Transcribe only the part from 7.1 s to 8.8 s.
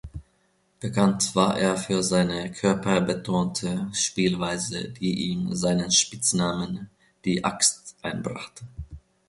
„die Axt“ einbrachte.